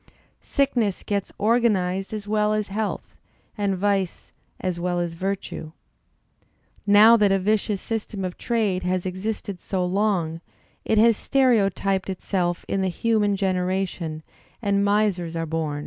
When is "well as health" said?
2.27-3.15